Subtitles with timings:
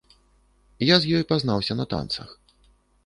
[0.87, 2.29] Я з ёй пазнаўся на танцах.